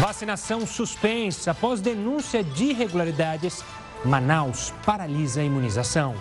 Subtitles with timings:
[0.00, 3.64] Vacinação suspensa após denúncia de irregularidades.
[4.04, 6.14] Manaus paralisa a imunização.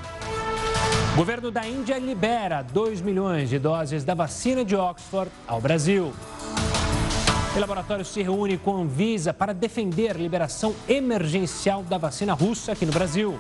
[1.16, 6.11] Governo da Índia libera 2 milhões de doses da vacina de Oxford ao Brasil.
[7.55, 12.71] O laboratório se reúne com a Anvisa para defender a liberação emergencial da vacina russa
[12.71, 13.39] aqui no Brasil.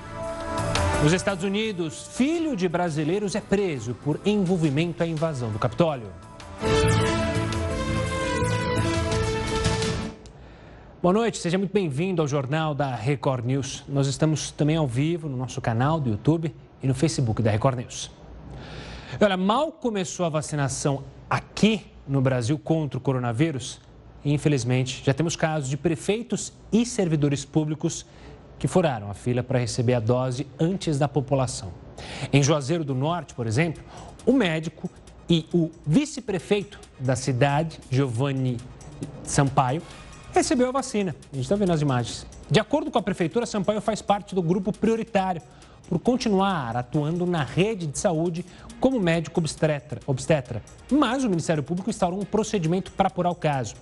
[1.03, 6.26] Nos Estados Unidos, filho de brasileiros é preso por envolvimento à invasão do Capitólio.
[10.99, 13.83] Boa noite, seja muito bem-vindo ao Jornal da Record News.
[13.87, 16.51] Nós estamos também ao vivo no nosso canal do YouTube
[16.81, 18.09] e no Facebook da Record News.
[19.21, 23.79] Olha, mal começou a vacinação aqui no Brasil contra o coronavírus,
[24.25, 28.03] e infelizmente já temos casos de prefeitos e servidores públicos
[28.57, 31.71] que furaram a fila para receber a dose antes da população.
[32.33, 33.83] Em Juazeiro do Norte, por exemplo,
[34.25, 34.89] o médico
[35.29, 38.57] e o vice-prefeito da cidade, Giovanni
[39.21, 39.83] Sampaio,
[40.37, 41.15] recebeu a vacina.
[41.31, 42.25] A gente está vendo as imagens.
[42.49, 45.41] De acordo com a prefeitura, Sampaio faz parte do grupo prioritário
[45.89, 48.45] por continuar atuando na rede de saúde
[48.79, 50.61] como médico obstetra, obstetra.
[50.91, 53.75] Mas o Ministério Público instaurou um procedimento para apurar o caso.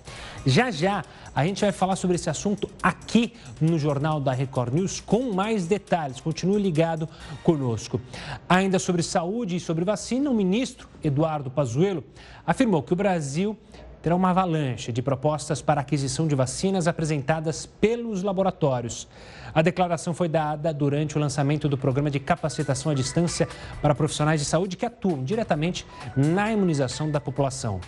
[0.46, 5.00] Já já a gente vai falar sobre esse assunto aqui no Jornal da Record News
[5.00, 6.20] com mais detalhes.
[6.20, 7.08] Continue ligado
[7.42, 8.00] conosco.
[8.48, 12.02] Ainda sobre saúde e sobre vacina, o ministro Eduardo Pazuello
[12.46, 13.58] afirmou que o Brasil
[14.06, 19.08] terá uma avalanche de propostas para aquisição de vacinas apresentadas pelos laboratórios.
[19.52, 23.48] A declaração foi dada durante o lançamento do programa de capacitação à distância
[23.82, 25.84] para profissionais de saúde que atuam diretamente
[26.16, 27.80] na imunização da população.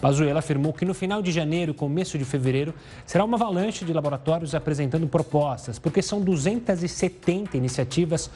[0.00, 2.72] Pazuello afirmou que no final de janeiro e começo de fevereiro
[3.04, 8.30] será uma avalanche de laboratórios apresentando propostas, porque são 270 iniciativas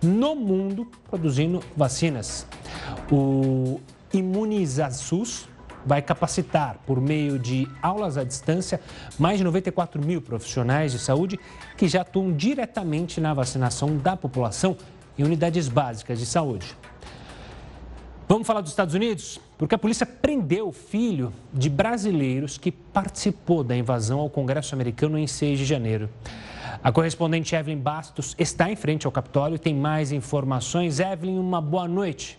[0.00, 2.46] no mundo produzindo vacinas.
[3.10, 3.80] O
[4.12, 5.48] Imunizasus
[5.84, 8.80] vai capacitar, por meio de aulas à distância,
[9.18, 11.38] mais de 94 mil profissionais de saúde
[11.76, 14.76] que já atuam diretamente na vacinação da população
[15.18, 16.76] em unidades básicas de saúde.
[18.26, 19.38] Vamos falar dos Estados Unidos?
[19.58, 25.18] Porque a polícia prendeu o filho de brasileiros que participou da invasão ao Congresso americano
[25.18, 26.08] em 6 de janeiro.
[26.82, 31.00] A correspondente Evelyn Bastos está em frente ao Capitólio e tem mais informações.
[31.00, 32.38] Evelyn, uma boa noite.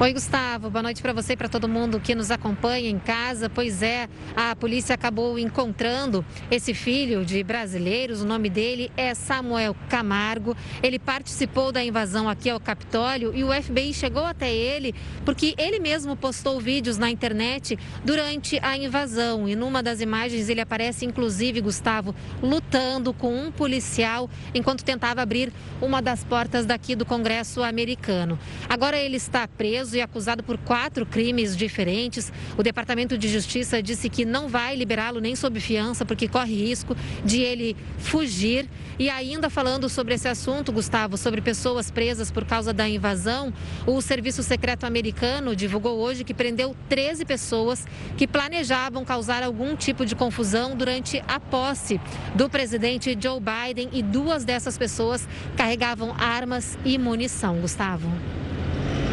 [0.00, 0.68] Oi, Gustavo.
[0.68, 3.48] Boa noite para você e para todo mundo que nos acompanha em casa.
[3.48, 8.20] Pois é, a polícia acabou encontrando esse filho de brasileiros.
[8.20, 10.56] O nome dele é Samuel Camargo.
[10.82, 14.92] Ele participou da invasão aqui ao Capitólio e o FBI chegou até ele
[15.24, 19.48] porque ele mesmo postou vídeos na internet durante a invasão.
[19.48, 25.52] E numa das imagens ele aparece, inclusive, Gustavo, lutando com um policial enquanto tentava abrir
[25.80, 28.36] uma das portas daqui do Congresso americano.
[28.68, 32.32] Agora ele está preso preso e acusado por quatro crimes diferentes.
[32.56, 36.96] O Departamento de Justiça disse que não vai liberá-lo nem sob fiança, porque corre risco
[37.24, 38.68] de ele fugir.
[38.98, 43.52] E ainda falando sobre esse assunto, Gustavo, sobre pessoas presas por causa da invasão,
[43.86, 47.84] o Serviço Secreto Americano divulgou hoje que prendeu 13 pessoas
[48.16, 52.00] que planejavam causar algum tipo de confusão durante a posse
[52.36, 55.26] do presidente Joe Biden e duas dessas pessoas
[55.56, 57.56] carregavam armas e munição.
[57.60, 58.08] Gustavo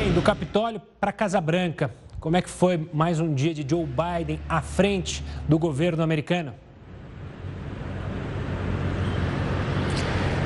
[0.07, 1.93] do Capitólio para Casa Branca.
[2.21, 6.53] Como é que foi mais um dia de Joe Biden à frente do governo americano?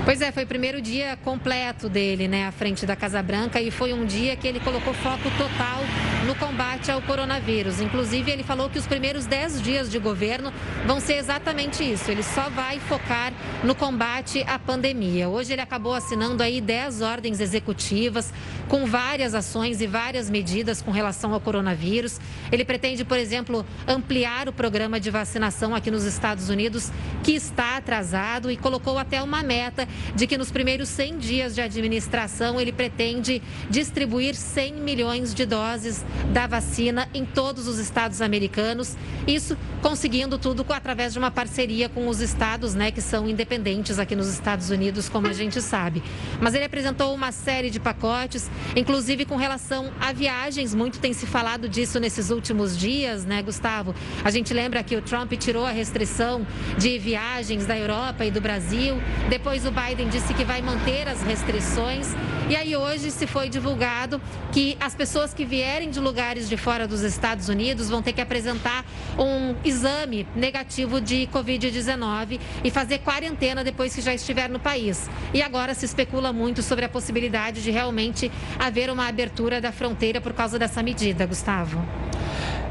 [0.05, 3.71] Pois é, foi o primeiro dia completo dele, né, à frente da Casa Branca e
[3.71, 5.81] foi um dia que ele colocou foco total
[6.25, 7.79] no combate ao coronavírus.
[7.79, 10.51] Inclusive, ele falou que os primeiros 10 dias de governo
[10.85, 12.11] vão ser exatamente isso.
[12.11, 15.29] Ele só vai focar no combate à pandemia.
[15.29, 18.33] Hoje ele acabou assinando aí 10 ordens executivas
[18.67, 22.19] com várias ações e várias medidas com relação ao coronavírus.
[22.51, 27.77] Ele pretende, por exemplo, ampliar o programa de vacinação aqui nos Estados Unidos, que está
[27.77, 32.71] atrasado e colocou até uma meta de que nos primeiros 100 dias de administração ele
[32.71, 38.95] pretende distribuir 100 milhões de doses da vacina em todos os estados americanos.
[39.27, 44.15] Isso conseguindo tudo através de uma parceria com os estados, né, que são independentes aqui
[44.15, 46.01] nos Estados Unidos, como a gente sabe.
[46.39, 50.73] Mas ele apresentou uma série de pacotes, inclusive com relação a viagens.
[50.73, 53.93] Muito tem se falado disso nesses últimos dias, né, Gustavo?
[54.23, 56.45] A gente lembra que o Trump tirou a restrição
[56.77, 58.95] de viagens da Europa e do Brasil.
[59.29, 62.07] Depois o Biden disse que vai manter as restrições.
[62.49, 64.21] E aí hoje se foi divulgado
[64.51, 68.21] que as pessoas que vierem de lugares de fora dos Estados Unidos vão ter que
[68.21, 68.85] apresentar
[69.19, 75.09] um exame negativo de Covid-19 e fazer quarentena depois que já estiver no país.
[75.33, 80.21] E agora se especula muito sobre a possibilidade de realmente haver uma abertura da fronteira
[80.21, 81.83] por causa dessa medida, Gustavo.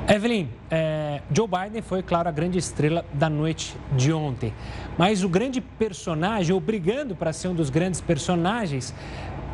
[0.08, 4.52] Evelyn, é, Joe Biden foi, claro, a grande estrela da noite de ontem.
[4.98, 8.92] Mas o grande personagem, ou brigando para ser um dos grandes personagens,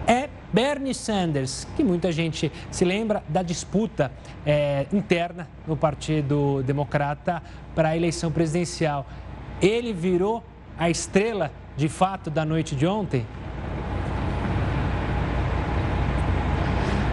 [0.06, 4.10] é Bernie Sanders, que muita gente se lembra da disputa
[4.46, 7.42] é, interna no Partido Democrata
[7.74, 9.06] para a eleição presidencial.
[9.60, 10.42] Ele virou
[10.78, 13.26] a estrela, de fato, da noite de ontem?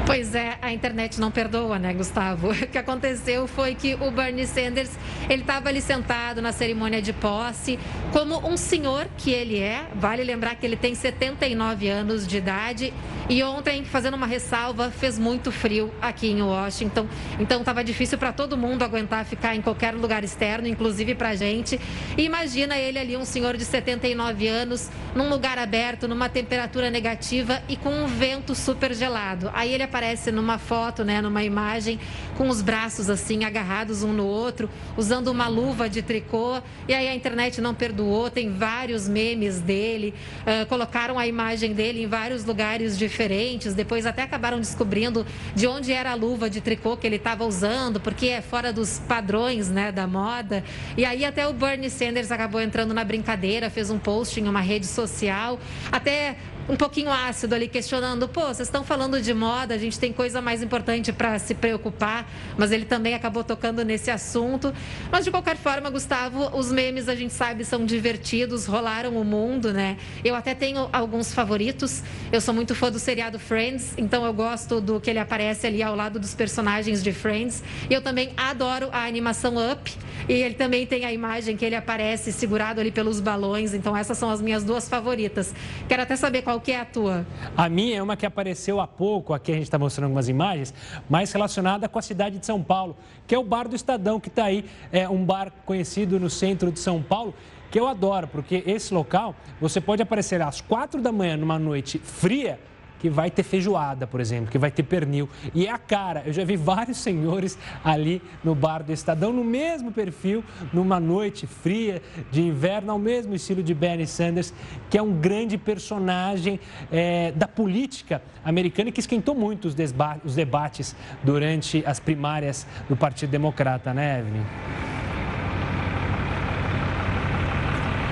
[0.06, 2.52] Pois é, a internet não perdoa, né, Gustavo?
[2.66, 4.92] O que aconteceu foi que o Bernie Sanders,
[5.28, 7.80] ele estava ali sentado na cerimônia de posse,
[8.12, 9.88] como um senhor que ele é.
[9.96, 12.94] Vale lembrar que ele tem 79 anos de idade
[13.28, 17.08] e ontem, fazendo uma ressalva, fez muito frio aqui em Washington.
[17.40, 21.36] Então estava difícil para todo mundo aguentar ficar em qualquer lugar externo, inclusive para a
[21.36, 21.80] gente.
[22.16, 27.63] E imagina ele ali, um senhor de 79 anos, num lugar aberto, numa temperatura negativa
[27.68, 29.50] e com um vento super gelado.
[29.56, 31.97] Aí ele aparece numa foto, né, numa imagem,
[32.38, 36.62] com os braços assim agarrados um no outro, usando uma luva de tricô.
[36.86, 42.03] E aí a internet não perdoou, tem vários memes dele, uh, colocaram a imagem dele
[42.03, 43.74] em vários lugares diferentes.
[43.74, 45.25] Depois até acabaram descobrindo
[45.56, 49.00] de onde era a luva de tricô que ele estava usando, porque é fora dos
[49.00, 50.62] padrões né, da moda.
[50.98, 54.59] E aí até o Bernie Sanders acabou entrando na brincadeira, fez um post em uma
[54.59, 55.57] rede social,
[55.89, 56.36] até
[56.67, 60.41] um pouquinho ácido ali, questionando: pô, vocês estão falando de moda, a gente tem coisa
[60.41, 64.73] mais importante para se preocupar, mas ele também acabou tocando nesse assunto.
[65.12, 69.71] Mas de qualquer forma, Gustavo, os memes a gente sabe são divertidos, rolaram o mundo,
[69.71, 69.97] né?
[70.23, 72.03] Eu até tenho alguns favoritos.
[72.31, 75.83] Eu sou muito fã do seriado Friends, então eu gosto do que ele aparece ali
[75.83, 77.63] ao lado dos personagens de Friends.
[77.89, 79.91] E eu também adoro a animação Up.
[80.27, 83.73] E ele também tem a imagem que ele aparece segurado ali pelos balões.
[83.73, 85.53] Então essas são as minhas duas favoritas.
[85.88, 87.25] Quero até saber qual qual que é a tua?
[87.57, 90.74] A minha é uma que apareceu há pouco, aqui a gente está mostrando algumas imagens,
[91.10, 92.96] mais relacionada com a cidade de São Paulo,
[93.28, 96.72] que é o Bar do Estadão, que está aí, é um bar conhecido no centro
[96.72, 97.34] de São Paulo,
[97.69, 102.00] que eu adoro, porque esse local, você pode aparecer às quatro da manhã numa noite
[102.00, 102.58] fria,
[103.06, 105.30] que vai ter feijoada, por exemplo, que vai ter pernil.
[105.54, 106.24] E é a cara.
[106.25, 110.44] Eu já vi vários senhores ali no bar do Estadão, no mesmo perfil,
[110.74, 114.52] numa noite fria de inverno, ao mesmo estilo de Bernie Sanders,
[114.90, 116.60] que é um grande personagem
[116.92, 119.75] é, da política americana e que esquentou muito os,
[120.24, 125.05] os debates durante as primárias do Partido Democrata, né, Evelyn?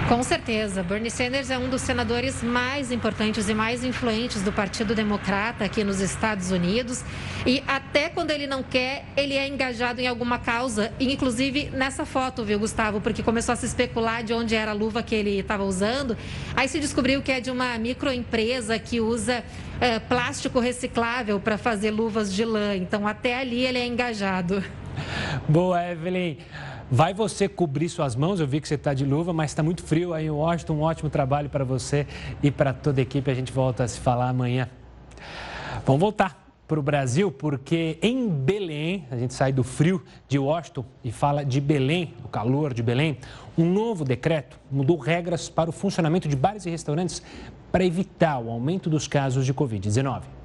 [0.08, 0.84] Com certeza.
[0.84, 5.82] Bernie Sanders é um dos senadores mais importantes e mais influentes do Partido Democrata aqui
[5.84, 7.04] nos Estados Unidos.
[7.46, 10.92] E até quando ele não quer, ele é engajado em alguma causa.
[11.00, 13.00] Inclusive nessa foto, viu, Gustavo?
[13.00, 16.18] Porque começou a se especular de onde era a luva que ele estava usando.
[16.54, 19.44] Aí se descobriu que é de uma microempresa que usa
[19.80, 22.76] é, plástico reciclável para fazer luvas de lã.
[22.76, 24.64] Então até ali ele é engajado.
[25.48, 26.38] Boa, Evelyn.
[26.96, 29.82] Vai você cobrir suas mãos, eu vi que você está de luva, mas está muito
[29.82, 30.74] frio aí em Washington.
[30.74, 32.06] Um ótimo trabalho para você
[32.44, 33.32] e para toda a equipe.
[33.32, 34.70] A gente volta a se falar amanhã.
[35.88, 40.86] Vamos voltar para o Brasil, porque em Belém, a gente sai do frio de Washington
[41.04, 43.18] e fala de Belém, o calor de Belém,
[43.58, 47.24] um novo decreto mudou regras para o funcionamento de bares e restaurantes
[47.72, 50.43] para evitar o aumento dos casos de Covid-19.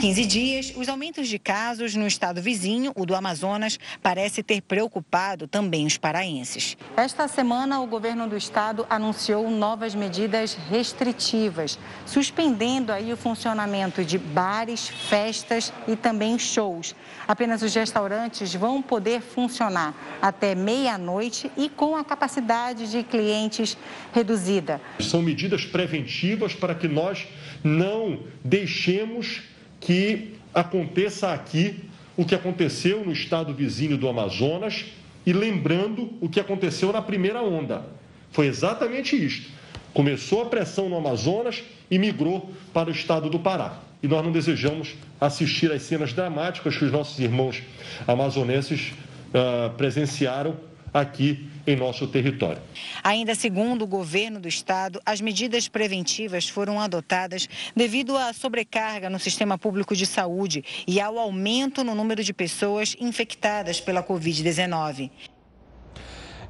[0.00, 5.46] 15 dias, os aumentos de casos no estado vizinho, o do Amazonas, parece ter preocupado
[5.46, 6.74] também os paraenses.
[6.96, 14.16] Esta semana, o governo do estado anunciou novas medidas restritivas, suspendendo aí o funcionamento de
[14.16, 16.96] bares, festas e também shows.
[17.28, 23.76] Apenas os restaurantes vão poder funcionar até meia-noite e com a capacidade de clientes
[24.14, 24.80] reduzida.
[24.98, 27.28] São medidas preventivas para que nós
[27.62, 29.49] não deixemos
[29.80, 31.84] que aconteça aqui
[32.16, 34.84] o que aconteceu no estado vizinho do Amazonas
[35.24, 37.84] e lembrando o que aconteceu na primeira onda.
[38.30, 39.50] Foi exatamente isto.
[39.92, 43.80] Começou a pressão no Amazonas e migrou para o estado do Pará.
[44.02, 47.62] E nós não desejamos assistir às cenas dramáticas que os nossos irmãos
[48.06, 48.92] amazonenses
[49.28, 50.56] uh, presenciaram
[50.92, 52.60] aqui em nosso território.
[53.02, 59.18] Ainda segundo o governo do estado, as medidas preventivas foram adotadas devido à sobrecarga no
[59.18, 65.10] sistema público de saúde e ao aumento no número de pessoas infectadas pela Covid-19.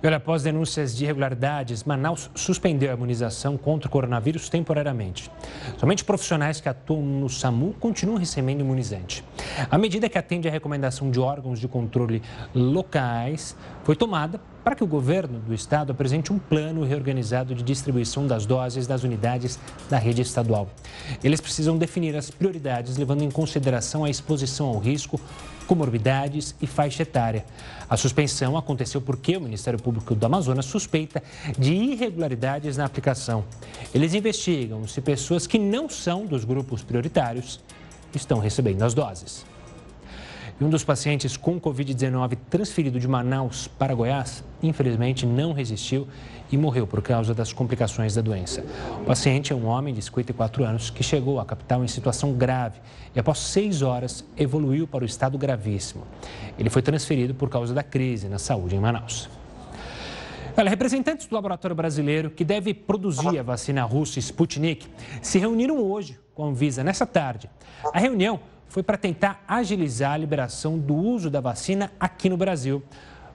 [0.03, 5.31] Olha, após denúncias de irregularidades, Manaus suspendeu a imunização contra o coronavírus temporariamente.
[5.77, 9.23] Somente profissionais que atuam no SAMU continuam recebendo imunizante.
[9.71, 12.23] A medida que atende à recomendação de órgãos de controle
[12.55, 18.27] locais foi tomada para que o governo do estado apresente um plano reorganizado de distribuição
[18.27, 19.59] das doses das unidades
[19.89, 20.69] da rede estadual.
[21.25, 25.19] Eles precisam definir as prioridades, levando em consideração a exposição ao risco,
[25.67, 27.45] comorbidades e faixa etária.
[27.89, 31.23] A suspensão aconteceu porque o Ministério Público do Amazonas suspeita
[31.59, 33.45] de irregularidades na aplicação.
[33.95, 37.61] Eles investigam se pessoas que não são dos grupos prioritários
[38.15, 39.50] estão recebendo as doses.
[40.61, 46.07] E um dos pacientes com Covid-19 transferido de Manaus para Goiás, infelizmente, não resistiu
[46.53, 48.63] e morreu por causa das complicações da doença.
[49.01, 52.79] O paciente é um homem de 54 anos que chegou à capital em situação grave
[53.15, 56.07] e, após seis horas, evoluiu para o estado gravíssimo.
[56.59, 59.31] Ele foi transferido por causa da crise na saúde em Manaus.
[60.55, 64.87] Olha, representantes do laboratório brasileiro que deve produzir a vacina russa Sputnik
[65.23, 67.49] se reuniram hoje com a Anvisa nessa tarde.
[67.95, 68.41] A reunião
[68.71, 72.81] foi para tentar agilizar a liberação do uso da vacina aqui no Brasil.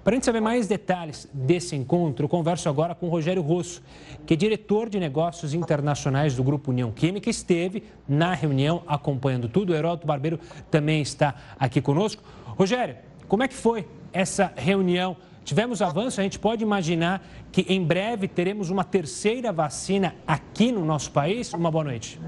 [0.01, 3.84] Para a gente saber mais detalhes desse encontro, converso agora com Rogério Rosso,
[4.25, 9.74] que é diretor de negócios internacionais do Grupo União Química, esteve na reunião acompanhando tudo.
[9.74, 10.39] O Heródoto Barbeiro
[10.72, 12.24] também está aqui conosco.
[12.46, 12.96] Rogério,
[13.27, 15.18] como é que foi essa reunião?
[15.45, 20.83] Tivemos avanço, a gente pode imaginar que em breve teremos uma terceira vacina aqui no
[20.83, 21.53] nosso país?
[21.53, 22.19] Uma boa noite.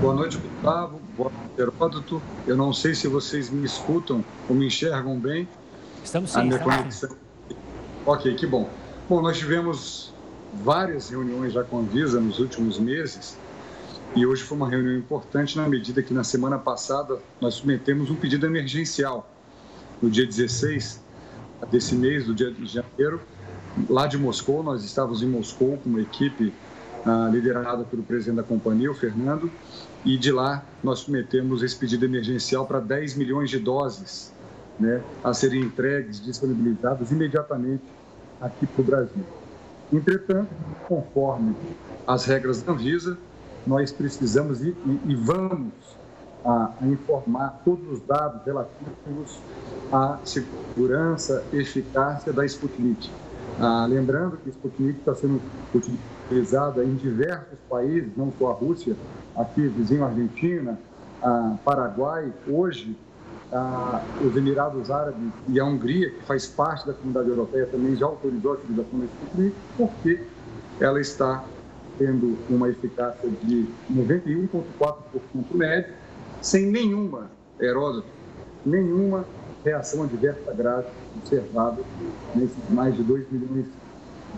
[0.00, 1.00] Boa noite, Gustavo.
[1.16, 2.20] Boa noite, Heródoto.
[2.48, 5.46] Eu não sei se vocês me escutam ou me enxergam bem.
[6.02, 6.40] Estamos sim.
[6.40, 7.16] A minha conexão.
[8.04, 8.68] Ok, que bom.
[9.08, 10.12] Bom, nós tivemos
[10.52, 13.38] várias reuniões já com a Visa nos últimos meses
[14.16, 18.16] e hoje foi uma reunião importante na medida que na semana passada nós submetemos um
[18.16, 19.30] pedido emergencial
[20.02, 21.03] no dia 16
[21.70, 23.20] desse mês, do dia de janeiro,
[23.88, 24.62] lá de Moscou.
[24.62, 26.52] Nós estávamos em Moscou com uma equipe
[27.04, 29.50] ah, liderada pelo presidente da companhia, o Fernando,
[30.04, 34.32] e de lá nós submetemos esse pedido emergencial para 10 milhões de doses
[34.78, 37.84] né, a serem entregues, disponibilizadas imediatamente
[38.40, 39.24] aqui para o Brasil.
[39.92, 40.48] Entretanto,
[40.88, 41.54] conforme
[42.06, 43.18] as regras da Anvisa,
[43.66, 45.72] nós precisamos e, e, e vamos
[46.44, 49.38] a, a, informar todos os dados relativos
[49.94, 53.08] à segurança e eficácia da Sputnik.
[53.60, 55.40] Ah, lembrando que a Sputnik está sendo
[55.72, 58.96] utilizada em diversos países, não só a Rússia,
[59.36, 60.76] aqui vizinho Argentina,
[61.22, 62.96] ah, Paraguai, hoje
[63.52, 68.06] ah, os Emirados Árabes e a Hungria, que faz parte da comunidade europeia, também já
[68.06, 70.26] autorizou a utilização da Sputnik, porque
[70.80, 71.44] ela está
[71.96, 75.94] tendo uma eficácia de 91,4% médio,
[76.42, 78.08] sem nenhuma, Heródoto,
[78.66, 79.24] nenhuma
[79.64, 81.82] reação adversa grave observada
[82.34, 83.66] nesses mais de 2 milhões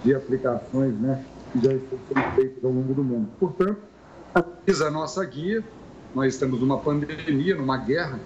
[0.04, 3.28] de aplicações né, que já estão sendo feitas ao longo do mundo.
[3.40, 3.78] Portanto,
[4.34, 5.64] a nossa guia,
[6.14, 8.20] nós estamos numa pandemia, numa guerra,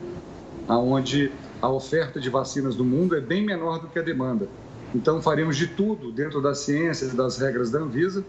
[0.68, 4.48] onde a oferta de vacinas do mundo é bem menor do que a demanda.
[4.94, 8.24] Então, faremos de tudo dentro da ciência e das regras da Anvisa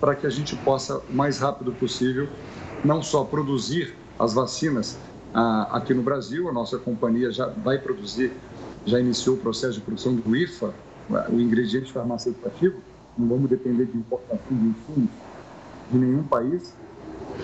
[0.00, 2.28] para que a gente possa, o mais rápido possível,
[2.84, 4.98] não só produzir as vacinas
[5.34, 8.32] ah, aqui no Brasil, a nossa companhia já vai produzir,
[8.84, 10.74] já iniciou o processo de produção do IFA,
[11.28, 12.80] o ingrediente farmacêutico ativo,
[13.16, 15.10] não vamos depender de importação de insumos
[15.90, 16.74] de nenhum país,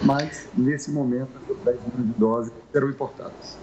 [0.03, 3.59] mas nesse momento essas 10 milhões de doses serão importadas.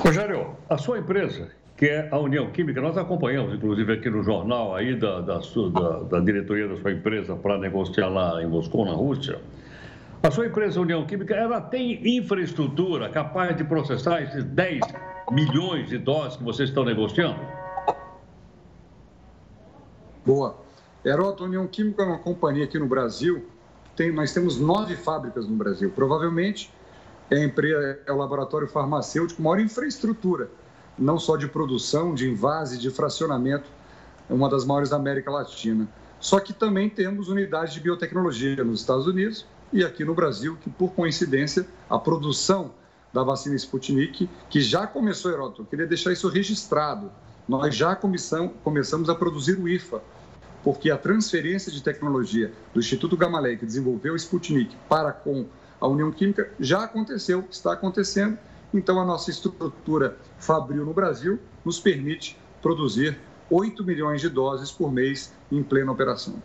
[0.00, 4.74] Rogério, a sua empresa, que é a União Química, nós acompanhamos, inclusive aqui no jornal
[4.74, 8.92] aí da, da, da, da diretoria da sua empresa para negociar lá em Moscou, na
[8.92, 9.38] Rússia.
[10.22, 14.80] A sua empresa União Química, ela tem infraestrutura capaz de processar esses 10
[15.30, 17.38] milhões de doses que vocês estão negociando?
[20.24, 20.56] Boa.
[21.04, 23.46] Heroto, a União Química é uma companhia aqui no Brasil,
[23.94, 25.92] tem, nós temos nove fábricas no Brasil.
[25.94, 26.72] Provavelmente
[27.30, 30.50] é, empresa, é o laboratório farmacêutico maior infraestrutura,
[30.98, 33.68] não só de produção, de invase, de fracionamento,
[34.28, 35.86] é uma das maiores da América Latina.
[36.18, 40.70] Só que também temos unidades de biotecnologia nos Estados Unidos e aqui no Brasil, que
[40.70, 42.72] por coincidência, a produção
[43.12, 47.10] da vacina Sputnik, que já começou, Heródoto, eu queria deixar isso registrado.
[47.48, 50.02] Nós já começamos a produzir o IFA,
[50.62, 55.46] porque a transferência de tecnologia do Instituto Gamaleya, que desenvolveu o Sputnik, para com
[55.80, 58.36] a União Química, já aconteceu, está acontecendo.
[58.74, 63.18] Então, a nossa estrutura Fabril no Brasil nos permite produzir
[63.48, 66.42] 8 milhões de doses por mês em plena operação.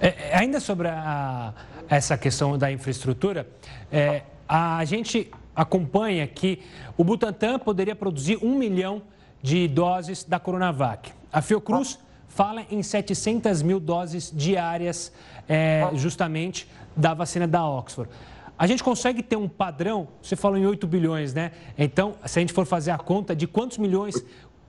[0.00, 1.52] É, é ainda sobre a,
[1.88, 3.48] essa questão da infraestrutura,
[3.90, 6.62] é, a gente acompanha que
[6.96, 9.02] o Butantan poderia produzir um milhão
[9.42, 11.12] de doses da Coronavac.
[11.32, 11.98] A Fiocruz
[12.28, 15.12] fala em 700 mil doses diárias,
[15.48, 18.10] é, justamente, da vacina da Oxford.
[18.58, 21.52] A gente consegue ter um padrão, você falou em 8 bilhões, né?
[21.76, 24.14] Então, se a gente for fazer a conta de quantos milhões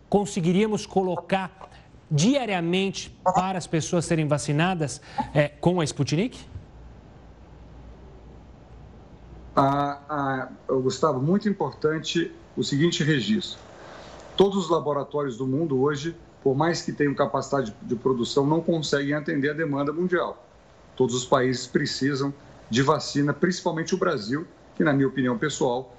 [0.10, 1.70] conseguiríamos colocar
[2.10, 5.02] diariamente para as pessoas serem vacinadas
[5.34, 6.40] é, com a Sputnik?
[9.56, 13.60] Ah, ah, Gustavo, muito importante o seguinte registro.
[14.36, 19.14] Todos os laboratórios do mundo hoje, por mais que tenham capacidade de produção, não conseguem
[19.14, 20.46] atender a demanda mundial.
[20.96, 22.34] Todos os países precisam
[22.70, 24.46] de vacina, principalmente o Brasil,
[24.76, 25.92] que, na minha opinião pessoal,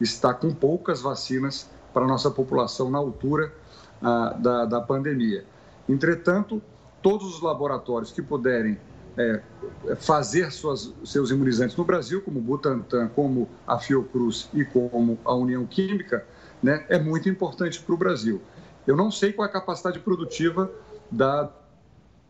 [0.00, 3.52] está com poucas vacinas para a nossa população na altura
[4.02, 5.44] ah, da, da pandemia.
[5.88, 6.62] Entretanto,
[7.02, 8.78] todos os laboratórios que puderem
[9.16, 9.40] é,
[9.96, 15.34] fazer suas, seus imunizantes no Brasil, como o Butantan, como a Fiocruz e como a
[15.34, 16.26] União Química,
[16.62, 18.40] né, é muito importante para o Brasil.
[18.86, 20.70] Eu não sei qual é a capacidade produtiva
[21.10, 21.50] da,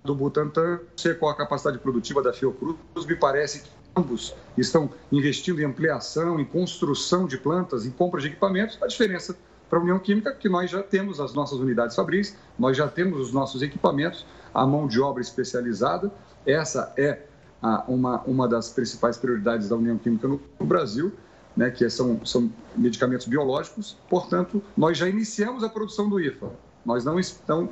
[0.03, 4.35] do Butantan, não sei qual é a capacidade produtiva da Fiocruz, me parece que ambos
[4.59, 8.79] estão investindo em ampliação, em construção de plantas, em compra de equipamentos.
[8.83, 9.37] A diferença
[9.75, 13.19] para a União Química que nós já temos as nossas unidades fabris, nós já temos
[13.19, 16.13] os nossos equipamentos, a mão de obra especializada.
[16.47, 17.23] Essa é
[17.61, 21.13] a, uma, uma das principais prioridades da União Química no, no Brasil,
[21.57, 23.97] né, que são, são medicamentos biológicos.
[24.09, 26.53] Portanto, nós já iniciamos a produção do IFA.
[26.87, 27.69] Nós não estão,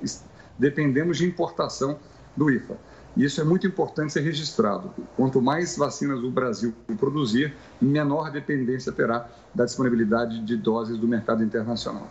[0.59, 2.01] dependemos de importação
[2.37, 2.77] do IFA.
[3.17, 4.91] E isso é muito importante ser registrado.
[5.17, 11.45] Quanto mais vacinas o Brasil produzir, menor dependência terá da disponibilidade de doses do mercado
[11.45, 12.09] internacional.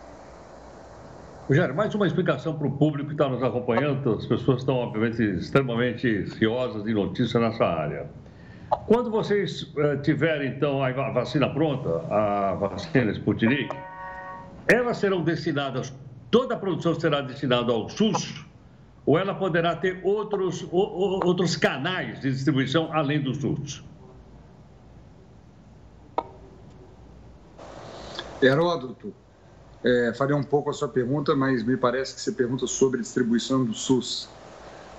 [1.48, 4.12] Rogério, mais uma explicação para o público que está nos acompanhando.
[4.14, 8.06] As pessoas estão, obviamente, extremamente ansiosas de notícia nessa área.
[8.86, 13.68] Quando vocês eh, tiverem, então, a vacina pronta, a vacina Sputnik,
[14.68, 15.92] elas serão destinadas,
[16.30, 18.46] toda a produção será destinada ao SUS
[19.04, 23.82] ou ela poderá ter outros, outros canais de distribuição além do SUS?
[28.40, 29.12] Heródoto,
[29.84, 33.64] é, farei um pouco a sua pergunta, mas me parece que você pergunta sobre distribuição
[33.64, 34.28] do SUS.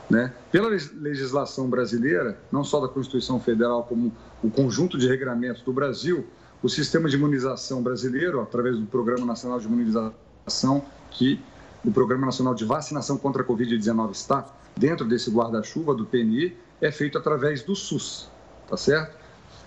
[0.09, 0.33] Né?
[0.51, 6.27] Pela legislação brasileira, não só da Constituição Federal, como o conjunto de regramentos do Brasil,
[6.61, 11.41] o sistema de imunização brasileiro, através do Programa Nacional de Imunização, que
[11.83, 16.91] do Programa Nacional de Vacinação contra a Covid-19 está dentro desse guarda-chuva do PNI é
[16.91, 18.29] feito através do SUS,
[18.67, 19.17] tá certo?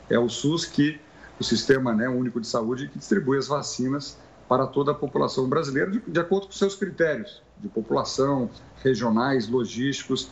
[0.09, 1.01] É o SUS que,
[1.39, 5.91] o Sistema né, Único de Saúde, que distribui as vacinas para toda a população brasileira
[5.91, 8.49] de, de acordo com seus critérios de população,
[8.83, 10.31] regionais, logísticos,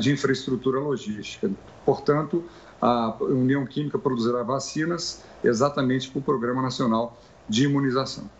[0.00, 1.50] de infraestrutura logística.
[1.84, 2.44] Portanto,
[2.80, 8.30] a União Química produzirá vacinas exatamente para o Programa Nacional de Imunização.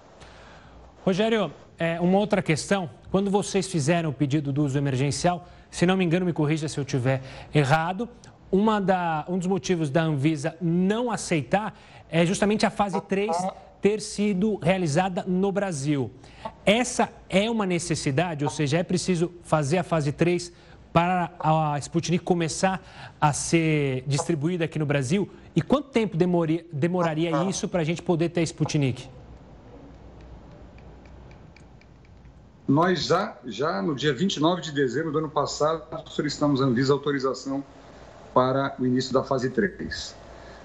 [1.04, 5.96] Rogério, é, uma outra questão, quando vocês fizeram o pedido do uso emergencial, se não
[5.96, 7.20] me engano, me corrija se eu estiver
[7.54, 8.08] errado,
[8.50, 13.36] uma da, um dos motivos da Anvisa não aceitar é justamente a fase 3
[13.80, 16.10] ter sido realizada no Brasil.
[16.64, 20.52] Essa é uma necessidade, ou seja, é preciso fazer a fase 3
[20.92, 22.80] para a Sputnik começar
[23.20, 25.28] a ser distribuída aqui no Brasil?
[25.56, 29.08] E quanto tempo demoria, demoraria isso para a gente poder ter a Sputnik?
[32.66, 37.62] Nós já, já no dia 29 de dezembro do ano passado, solicitamos a Anvisa autorização
[38.32, 40.16] para o início da fase 3.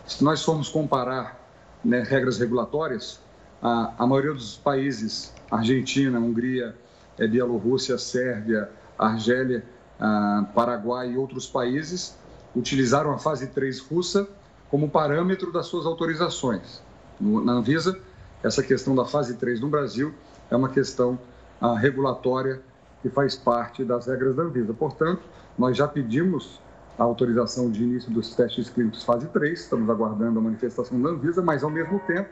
[0.07, 1.37] Se nós formos comparar
[1.83, 3.19] né, regras regulatórias,
[3.61, 6.73] a, a, maioria dos países, Argentina, Hungria,
[7.17, 9.65] é, Bielorrússia, Sérvia, Argélia,
[9.99, 12.17] a, Paraguai e outros países,
[12.55, 14.25] utilizaram a fase 3 russa
[14.69, 16.81] como parâmetro das suas autorizações.
[17.19, 17.99] No, na Anvisa,
[18.41, 20.13] essa questão da fase 3 no Brasil
[20.49, 21.19] é uma questão
[21.59, 22.61] a regulatória
[23.01, 24.73] que faz parte das regras da Anvisa.
[24.73, 25.21] Portanto,
[25.57, 26.61] nós já pedimos
[26.97, 31.41] a autorização de início dos testes clínicos fase 3, estamos aguardando a manifestação da Anvisa,
[31.41, 32.29] mas ao mesmo tempo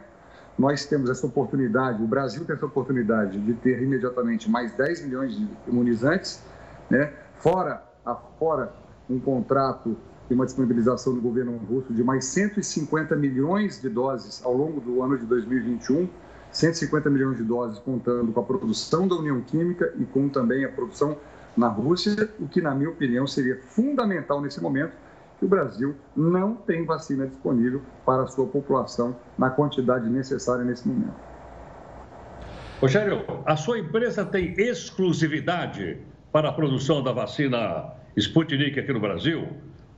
[0.58, 5.36] nós temos essa oportunidade, o Brasil tem essa oportunidade de ter imediatamente mais 10 milhões
[5.36, 6.44] de imunizantes,
[6.90, 7.14] né?
[7.38, 7.84] fora,
[8.40, 8.74] fora
[9.10, 9.96] um contrato
[10.30, 15.02] e uma disponibilização do governo russo de mais 150 milhões de doses ao longo do
[15.02, 16.10] ano de 2021,
[16.58, 20.70] 150 milhões de doses, contando com a produção da União Química e com também a
[20.70, 21.16] produção
[21.56, 24.94] na Rússia, o que, na minha opinião, seria fundamental nesse momento,
[25.38, 30.88] que o Brasil não tem vacina disponível para a sua população na quantidade necessária nesse
[30.88, 31.14] momento.
[32.82, 36.00] Rogério, a sua empresa tem exclusividade
[36.32, 39.48] para a produção da vacina Sputnik aqui no Brasil?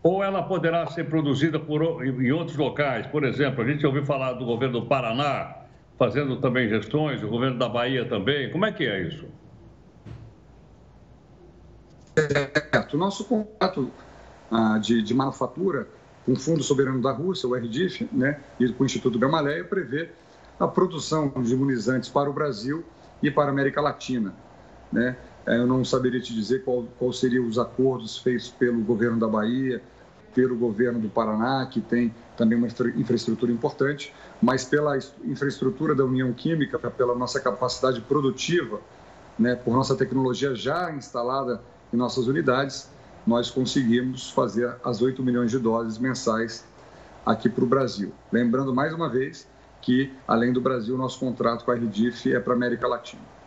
[0.04, 3.08] Ou ela poderá ser produzida por, em outros locais?
[3.08, 5.59] Por exemplo, a gente ouviu falar do governo do Paraná,
[6.00, 8.50] fazendo também gestões, o governo da Bahia também.
[8.50, 9.26] Como é que é isso?
[12.16, 12.98] Certo.
[12.98, 13.92] Nosso contrato
[14.50, 15.88] ah, de, de, manufatura
[16.26, 20.10] com o Fundo Soberano da Rússia, o RDIF, né, e com o Instituto Gamaleia, prevê
[20.58, 22.84] a produção de imunizantes para o Brasil
[23.22, 24.34] e para a América Latina.
[24.92, 25.18] né?
[25.46, 29.28] É, eu não saberia te dizer qual, qual seriam os acordos feitos pelo governo da
[29.28, 29.82] Bahia,
[30.34, 36.32] pelo governo do Paraná, que tem também uma infraestrutura importante, mas pela infraestrutura da União
[36.34, 38.80] Química, pela nossa capacidade produtiva,
[39.38, 41.62] né, por nossa tecnologia já instalada
[41.94, 42.90] em nossas unidades,
[43.26, 46.66] nós conseguimos fazer as 8 milhões de doses mensais
[47.26, 48.12] aqui para o Brasil.
[48.32, 49.48] Lembrando mais uma vez
[49.82, 53.39] que, além do Brasil, nosso contrato com a RDIF é para a América Latina.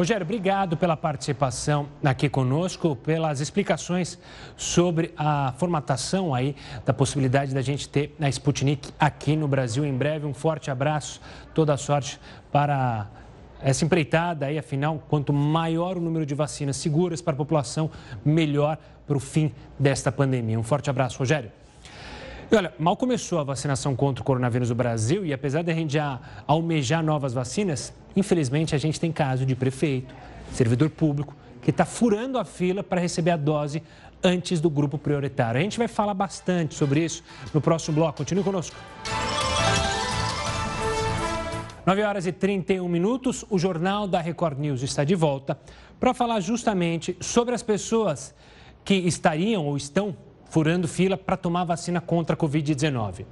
[0.00, 4.18] Rogério, obrigado pela participação aqui conosco, pelas explicações
[4.56, 9.92] sobre a formatação aí da possibilidade da gente ter a Sputnik aqui no Brasil em
[9.92, 10.24] breve.
[10.24, 11.20] Um forte abraço,
[11.52, 12.18] toda a sorte
[12.50, 13.08] para
[13.60, 17.90] essa empreitada aí, afinal, quanto maior o número de vacinas seguras para a população,
[18.24, 20.58] melhor para o fim desta pandemia.
[20.58, 21.52] Um forte abraço, Rogério.
[22.50, 25.74] E olha, mal começou a vacinação contra o coronavírus no Brasil e apesar de a
[25.74, 30.12] gente já almejar novas vacinas, infelizmente a gente tem caso de prefeito,
[30.52, 31.32] servidor público,
[31.62, 33.84] que está furando a fila para receber a dose
[34.20, 35.60] antes do grupo prioritário.
[35.60, 37.22] A gente vai falar bastante sobre isso
[37.54, 38.18] no próximo bloco.
[38.18, 38.74] Continue conosco.
[41.86, 45.56] 9 horas e 31 minutos, o Jornal da Record News está de volta
[46.00, 48.34] para falar justamente sobre as pessoas
[48.84, 50.16] que estariam ou estão
[50.50, 53.24] furando fila para tomar vacina contra a Covid-19.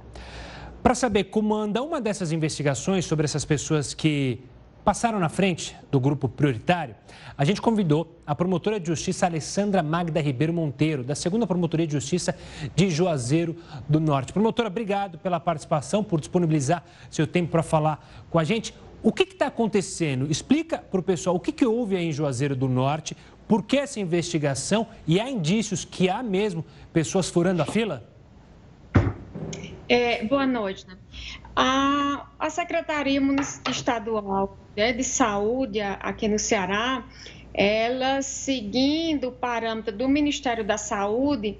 [0.81, 4.41] Para saber como anda uma dessas investigações sobre essas pessoas que
[4.83, 6.95] passaram na frente do grupo prioritário,
[7.37, 11.93] a gente convidou a promotora de justiça Alessandra Magda Ribeiro Monteiro, da segunda Promotoria de
[11.93, 12.35] Justiça
[12.75, 14.31] de Juazeiro do Norte.
[14.31, 18.73] Promotora, obrigado pela participação, por disponibilizar seu tempo para falar com a gente.
[19.03, 20.29] O que está acontecendo?
[20.31, 23.15] Explica para o pessoal o que, que houve aí em Juazeiro do Norte,
[23.49, 28.07] por que essa investigação e há indícios que há mesmo pessoas furando a fila?
[29.89, 30.85] É, boa noite.
[30.87, 30.95] Né?
[31.55, 33.19] A, a Secretaria
[33.67, 37.03] Estadual né, de Saúde aqui no Ceará,
[37.51, 41.57] ela seguindo o parâmetro do Ministério da Saúde,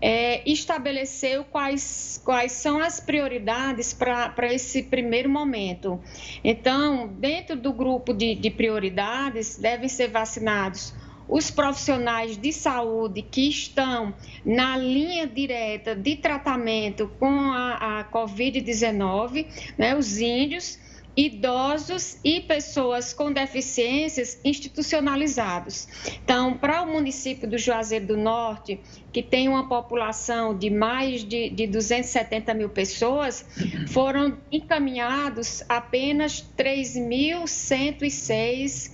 [0.00, 6.00] é, estabeleceu quais, quais são as prioridades para esse primeiro momento.
[6.42, 10.97] Então, dentro do grupo de, de prioridades, devem ser vacinados
[11.28, 14.14] os profissionais de saúde que estão
[14.44, 20.78] na linha direta de tratamento com a, a Covid-19, né, os índios,
[21.18, 25.88] idosos e pessoas com deficiências institucionalizados.
[26.22, 28.78] Então, para o município do Juazeiro do Norte,
[29.12, 33.44] que tem uma população de mais de, de 270 mil pessoas,
[33.88, 38.92] foram encaminhados apenas 3.106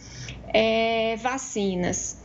[0.49, 2.24] é, vacinas.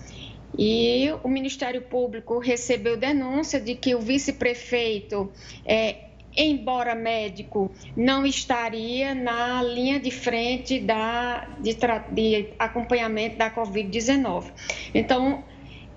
[0.58, 5.32] E o Ministério Público recebeu denúncia de que o vice-prefeito,
[5.66, 11.76] é, embora médico, não estaria na linha de frente da, de,
[12.12, 14.52] de acompanhamento da Covid-19.
[14.94, 15.44] Então,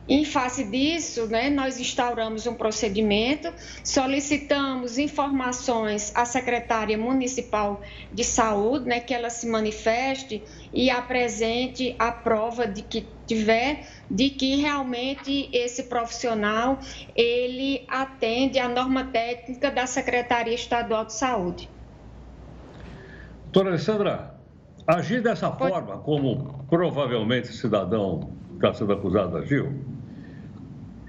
[0.09, 3.53] em face disso, né, nós instauramos um procedimento,
[3.85, 7.81] solicitamos informações à secretária municipal
[8.13, 14.29] de saúde, né, que ela se manifeste e apresente a prova de que tiver de
[14.29, 16.79] que realmente esse profissional
[17.15, 21.71] ele atende à norma técnica da Secretaria Estadual de Saúde.
[23.45, 24.35] Doutora Alessandra,
[24.87, 25.73] agir dessa Pode...
[25.73, 29.73] forma, como provavelmente o cidadão está sendo acusado agiu,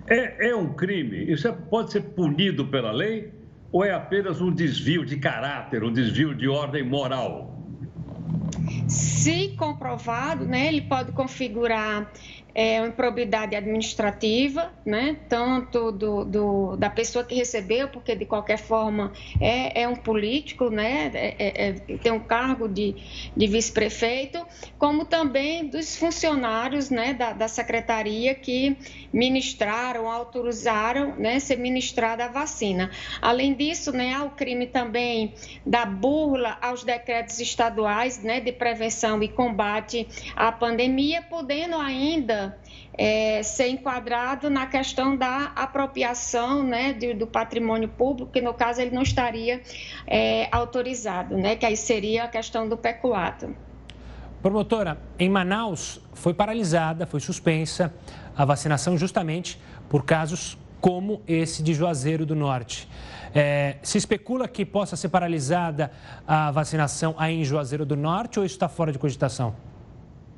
[0.08, 1.32] é, é um crime?
[1.32, 3.32] Isso é, pode ser punido pela lei
[3.72, 7.58] ou é apenas um desvio de caráter, um desvio de ordem moral?
[8.88, 12.12] Se comprovado, né, ele pode configurar
[12.56, 15.18] é, uma improbidade administrativa, né?
[15.28, 19.12] tanto do, do, da pessoa que recebeu, porque de qualquer forma
[19.42, 21.12] é, é um político, né?
[21.14, 22.96] É, é, é tem um cargo de,
[23.36, 24.46] de vice-prefeito,
[24.78, 27.14] como também dos funcionários né?
[27.14, 28.78] da, da secretaria que
[29.12, 31.40] ministraram, autorizaram né?
[31.40, 32.92] ser ministrada a vacina.
[33.22, 34.14] Além disso, né?
[34.14, 35.34] há o crime também
[35.66, 38.40] da burla aos decretos estaduais né?
[38.40, 42.43] de prevenção e combate à pandemia, podendo ainda
[42.98, 48.92] é, ser enquadrado na questão da apropriação né, do, patrimônio público, que no caso ele
[48.92, 49.62] não estaria
[50.08, 53.56] é, autorizado, né, que aí seria a questão do peculato.
[54.42, 57.94] Promotora, em Manaus foi paralisada, foi suspensa
[58.36, 62.90] a vacinação justamente por casos como esse de Juazeiro do Norte.
[63.34, 65.92] É, se especula que possa ser paralisada
[66.28, 69.56] a vacinação aí em Juazeiro do Norte ou isso está fora de cogitação?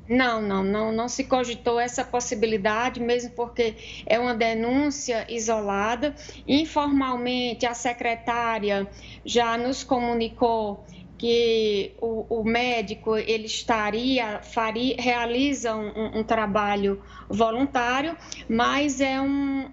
[0.08, 3.74] Não, não, não, não se cogitou essa possibilidade, mesmo porque
[4.06, 6.14] é uma denúncia isolada.
[6.46, 8.86] Informalmente, a secretária
[9.24, 10.84] já nos comunicou
[11.18, 18.16] que o, o, médico ele estaria faria, realiza um, um trabalho voluntário,
[18.48, 19.66] mas é um,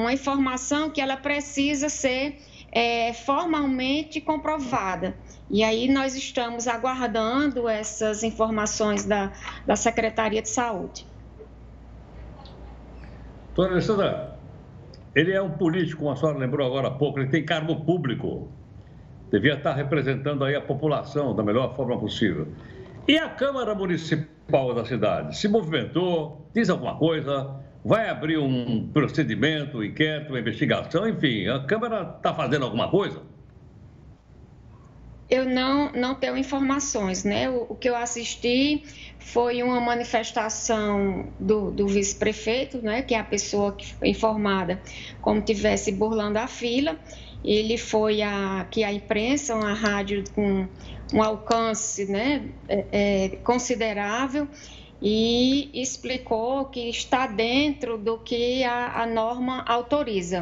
[0.00, 2.38] uma informação que ela precisa ser
[2.70, 5.16] é, formalmente comprovada.
[5.50, 9.32] E aí nós estamos aguardando essas informações da,
[9.66, 11.06] da Secretaria de Saúde.
[13.54, 14.38] Doutora Alessandra,
[15.14, 18.50] ele é um político, como a senhora lembrou agora há pouco, ele tem cargo público
[19.34, 22.46] devia estar representando aí a população da melhor forma possível.
[23.06, 27.50] E a Câmara Municipal da cidade se movimentou, diz alguma coisa,
[27.84, 33.20] vai abrir um procedimento, um inquérito, uma investigação, enfim, a Câmara está fazendo alguma coisa?
[35.34, 37.50] Eu não, não tenho informações, né?
[37.50, 38.84] O, o que eu assisti
[39.18, 43.02] foi uma manifestação do, do vice-prefeito, né?
[43.02, 44.80] Que é a pessoa que foi informada
[45.20, 46.98] como tivesse burlando a fila
[47.44, 50.66] ele foi a, que a imprensa, uma rádio com
[51.12, 54.48] um alcance né, é, é, considerável
[55.02, 60.40] e explicou que está dentro do que a, a norma autoriza.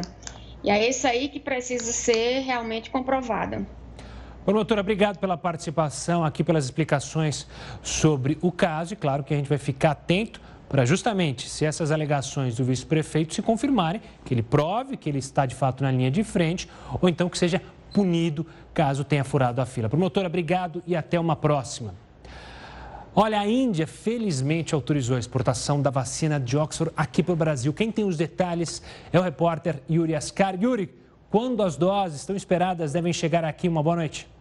[0.63, 3.67] E é isso aí que precisa ser realmente comprovada.
[4.45, 7.47] Promotora, obrigado pela participação aqui, pelas explicações
[7.81, 8.93] sobre o caso.
[8.93, 13.33] E claro que a gente vai ficar atento para justamente, se essas alegações do vice-prefeito
[13.33, 16.67] se confirmarem, que ele prove que ele está de fato na linha de frente,
[16.99, 17.61] ou então que seja
[17.93, 19.87] punido caso tenha furado a fila.
[19.87, 21.93] Promotora, obrigado e até uma próxima.
[23.15, 27.71] Olha, a Índia felizmente autorizou a exportação da vacina de Oxford aqui para o Brasil.
[27.71, 30.55] Quem tem os detalhes é o repórter Yuri Ascar.
[30.59, 30.91] Yuri,
[31.29, 33.69] quando as doses estão esperadas devem chegar aqui?
[33.69, 34.32] Uma boa noite.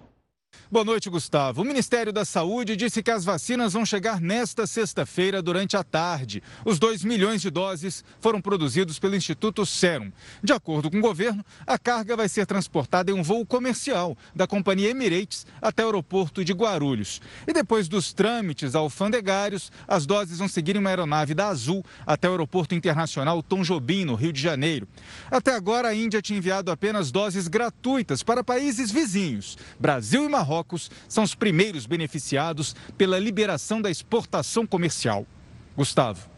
[0.73, 1.61] Boa noite, Gustavo.
[1.61, 6.43] O Ministério da Saúde disse que as vacinas vão chegar nesta sexta-feira durante a tarde.
[6.65, 10.11] Os 2 milhões de doses foram produzidos pelo Instituto Serum.
[10.43, 14.47] De acordo com o governo, a carga vai ser transportada em um voo comercial da
[14.47, 17.21] companhia Emirates até o aeroporto de Guarulhos.
[17.47, 22.29] E depois dos trâmites alfandegários, as doses vão seguir em uma aeronave da Azul até
[22.29, 24.89] o aeroporto internacional Tom Jobim, no Rio de Janeiro.
[25.31, 30.42] Até agora, a Índia tinha enviado apenas doses gratuitas para países vizinhos, Brasil e Marrocos
[30.43, 35.25] Marrocos são os primeiros beneficiados pela liberação da exportação comercial.
[35.77, 36.29] Gustavo.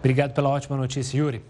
[0.00, 1.40] Obrigado pela ótima notícia, Yuri.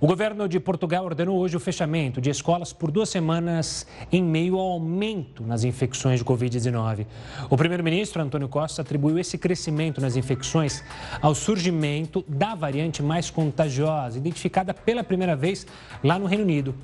[0.00, 4.56] O governo de Portugal ordenou hoje o fechamento de escolas por duas semanas em meio
[4.56, 7.06] ao aumento nas infecções de Covid-19.
[7.50, 10.82] O primeiro-ministro Antônio Costa atribuiu esse crescimento nas infecções
[11.20, 15.66] ao surgimento da variante mais contagiosa, identificada pela primeira vez
[16.02, 16.74] lá no Reino Unido.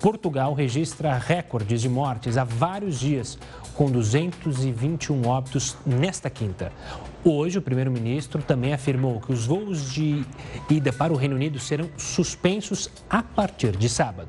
[0.00, 3.38] Portugal registra recordes de mortes há vários dias,
[3.74, 6.72] com 221 óbitos nesta quinta.
[7.24, 10.24] Hoje, o primeiro-ministro também afirmou que os voos de
[10.70, 14.28] ida para o Reino Unido serão suspensos a partir de sábado.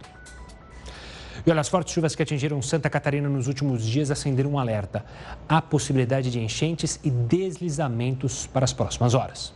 [1.45, 5.05] E olha, as fortes chuvas que atingiram Santa Catarina nos últimos dias acenderam um alerta.
[5.47, 9.53] Há possibilidade de enchentes e deslizamentos para as próximas horas.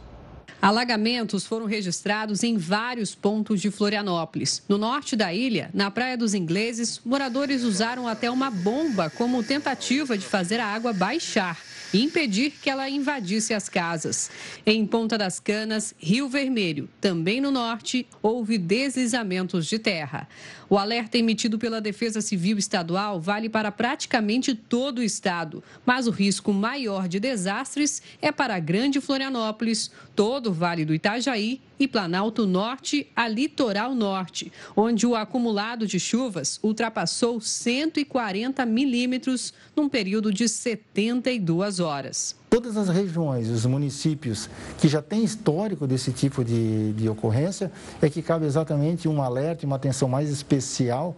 [0.62, 4.62] Alagamentos foram registrados em vários pontos de Florianópolis.
[4.68, 10.18] No norte da ilha, na Praia dos Ingleses, moradores usaram até uma bomba como tentativa
[10.18, 11.58] de fazer a água baixar
[11.94, 14.30] e impedir que ela invadisse as casas.
[14.66, 20.28] Em Ponta das Canas, Rio Vermelho, também no norte, houve deslizamentos de terra.
[20.70, 26.12] O alerta emitido pela Defesa Civil Estadual vale para praticamente todo o estado, mas o
[26.12, 31.88] risco maior de desastres é para a Grande Florianópolis, todo o Vale do Itajaí e
[31.88, 40.34] Planalto Norte a Litoral Norte, onde o acumulado de chuvas ultrapassou 140 milímetros num período
[40.34, 42.36] de 72 horas.
[42.50, 48.10] Todas as regiões, os municípios que já têm histórico desse tipo de, de ocorrência, é
[48.10, 51.16] que cabe exatamente um alerta e uma atenção mais especial,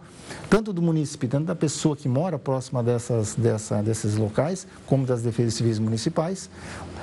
[0.50, 5.22] tanto do município, tanto da pessoa que mora próxima dessas, dessa, desses locais, como das
[5.22, 6.50] defesas civis municipais,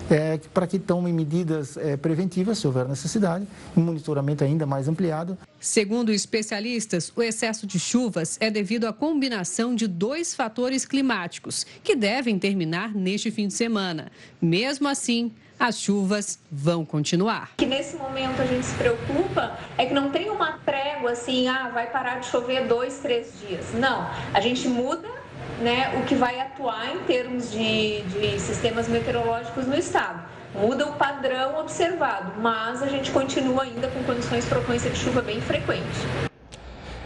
[0.09, 3.45] é, para que tomem medidas é, preventivas, se houver necessidade,
[3.75, 5.37] um monitoramento ainda mais ampliado.
[5.59, 11.95] Segundo especialistas, o excesso de chuvas é devido à combinação de dois fatores climáticos, que
[11.95, 14.11] devem terminar neste fim de semana.
[14.41, 17.51] Mesmo assim, as chuvas vão continuar.
[17.57, 21.69] Que nesse momento a gente se preocupa é que não tem uma trégua assim, ah,
[21.69, 23.65] vai parar de chover dois, três dias.
[23.73, 25.09] Não, a gente muda
[25.61, 30.21] né, o que vai atuar em termos de, de sistemas meteorológicos no estado.
[30.55, 35.21] Muda o padrão observado, mas a gente continua ainda com condições de frequência de chuva
[35.21, 35.83] bem frequente.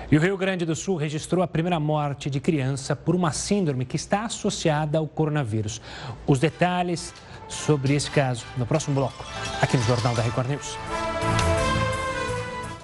[0.10, 3.84] E o Rio Grande do Sul registrou a primeira morte de criança por uma síndrome
[3.84, 5.82] que está associada ao coronavírus.
[6.28, 7.14] Os detalhes
[7.50, 9.26] sobre esse caso no próximo bloco,
[9.62, 10.78] aqui no Jornal da Record News.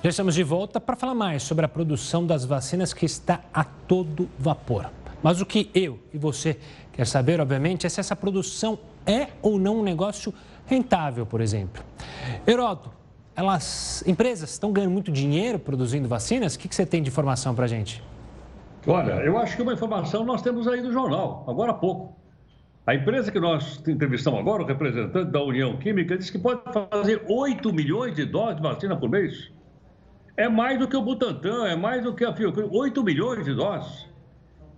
[0.02, 3.64] Já estamos de volta para falar mais sobre a produção das vacinas que está a
[3.64, 4.90] todo vapor.
[5.22, 6.58] Mas o que eu e você
[6.94, 10.34] quer saber, obviamente, é se essa produção é ou não um negócio
[10.66, 11.84] rentável, por exemplo.
[12.48, 12.92] Heroto,
[13.36, 16.56] elas, empresas estão ganhando muito dinheiro produzindo vacinas?
[16.56, 18.04] O que, que você tem de informação para a gente?
[18.88, 22.18] Olha, eu acho que uma informação nós temos aí do jornal, agora há pouco.
[22.86, 27.24] A empresa que nós entrevistamos agora, o representante da União Química, disse que pode fazer
[27.30, 29.52] 8 milhões de doses de vacina por mês.
[30.36, 33.54] É mais do que o Butantan, é mais do que a Fiocruz, 8 milhões de
[33.54, 34.09] doses.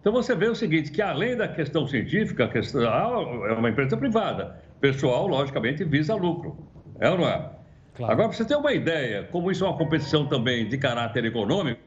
[0.01, 3.95] Então você vê o seguinte, que além da questão científica, a questão, é uma empresa
[3.95, 4.59] privada.
[4.79, 6.57] Pessoal, logicamente, visa lucro.
[6.99, 7.51] É ou não é?
[7.95, 8.13] Claro.
[8.13, 11.79] Agora, para você ter uma ideia, como isso é uma competição também de caráter econômico,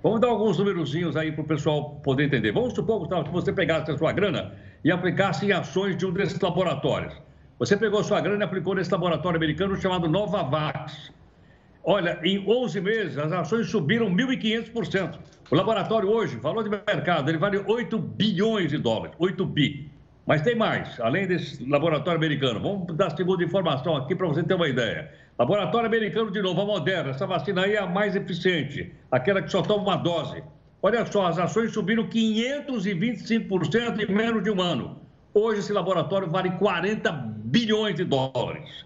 [0.00, 2.52] vamos dar alguns númerozinhos aí para o pessoal poder entender.
[2.52, 4.52] Vamos supor, Gustavo, que você pegasse a sua grana
[4.84, 7.14] e aplicasse em ações de um desses laboratórios.
[7.58, 11.12] Você pegou a sua grana e aplicou nesse laboratório americano chamado Novavax.
[11.82, 15.18] Olha, em 11 meses, as ações subiram 1.500%.
[15.50, 19.90] O laboratório hoje, valor de mercado, ele vale 8 bilhões de dólares, 8 bi.
[20.26, 22.60] Mas tem mais, além desse laboratório americano.
[22.60, 25.10] Vamos dar segunda informação aqui para você ter uma ideia.
[25.38, 27.10] Laboratório americano, de novo, a Moderna.
[27.10, 30.42] Essa vacina aí é a mais eficiente, aquela que só toma uma dose.
[30.82, 35.00] Olha só, as ações subiram 525% em menos de um ano.
[35.32, 38.84] Hoje, esse laboratório vale 40 bilhões de dólares.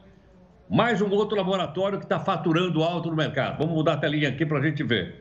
[0.73, 3.59] Mais um outro laboratório que está faturando alto no mercado.
[3.59, 5.17] Vamos mudar a telinha aqui para a gente ver.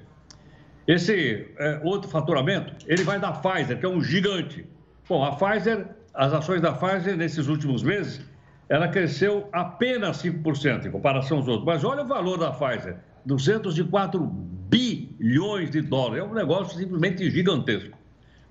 [0.87, 4.65] Esse é, outro faturamento, ele vai da Pfizer, que é um gigante.
[5.09, 8.25] Bom, a Pfizer, as ações da Pfizer nesses últimos meses,
[8.69, 11.65] ela cresceu apenas 5% em comparação aos outros.
[11.65, 16.23] Mas olha o valor da Pfizer, 204 bilhões de dólares.
[16.23, 17.97] É um negócio simplesmente gigantesco.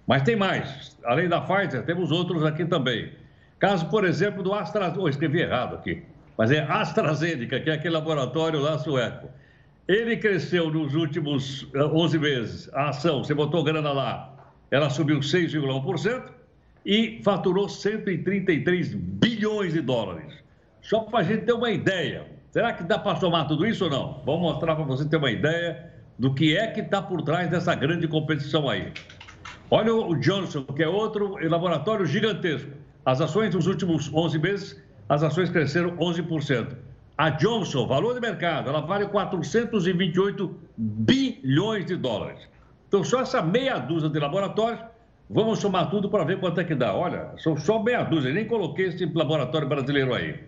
[0.06, 0.98] Mas tem mais.
[1.02, 3.10] Além da Pfizer, temos outros aqui também.
[3.58, 5.00] Caso, por exemplo, do AstraZeneca.
[5.00, 6.02] Oh, escrevi errado aqui
[6.40, 9.28] mas é AstraZeneca, que é aquele laboratório lá sueco.
[9.86, 15.18] Ele cresceu nos últimos 11 eh, meses, a ação, você botou grana lá, ela subiu
[15.18, 16.22] 6,1%
[16.86, 20.32] e faturou 133 bilhões de dólares.
[20.80, 22.26] Só para a gente ter uma ideia.
[22.50, 24.22] Será que dá para somar tudo isso ou não?
[24.24, 27.74] Vamos mostrar para você ter uma ideia do que é que está por trás dessa
[27.74, 28.90] grande competição aí.
[29.70, 32.70] Olha o Johnson, que é outro laboratório gigantesco.
[33.04, 36.76] As ações nos últimos 11 meses as ações cresceram 11%.
[37.18, 42.48] A Johnson, valor de mercado, ela vale 428 bilhões de dólares.
[42.86, 44.80] Então, só essa meia dúzia de laboratórios,
[45.28, 46.94] vamos somar tudo para ver quanto é que dá.
[46.94, 50.38] Olha, são só meia dúzia, nem coloquei esse laboratório brasileiro aí.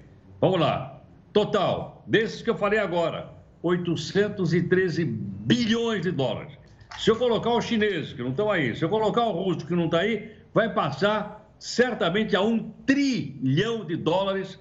[0.41, 1.01] Vamos lá.
[1.33, 3.31] Total, desses que eu falei agora,
[3.65, 6.53] 813 bilhões de dólares.
[6.99, 9.75] Se eu colocar os chineses, que não estão aí, se eu colocar o russo, que
[9.75, 14.59] não está aí, vai passar certamente a um trilhão de dólares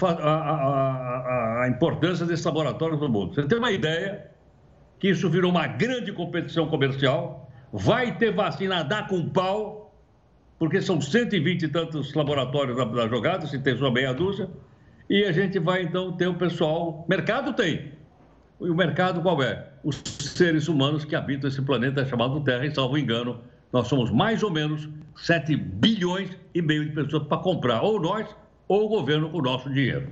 [0.00, 3.34] a, a, a, a importância desses laboratórios no mundo.
[3.34, 4.30] Você tem uma ideia
[5.00, 9.92] que isso virou uma grande competição comercial, vai ter vacina a dar com pau,
[10.60, 14.48] porque são 120 e tantos laboratórios na, jogada, se tem só meia dúzia,
[15.10, 17.04] e a gente vai então ter o pessoal.
[17.08, 17.94] Mercado tem.
[18.60, 19.70] E o mercado qual é?
[19.82, 23.40] Os seres humanos que habitam esse planeta chamado Terra, e salvo engano,
[23.72, 28.26] nós somos mais ou menos 7 bilhões e meio de pessoas para comprar, ou nós,
[28.66, 30.08] ou o governo com o nosso dinheiro.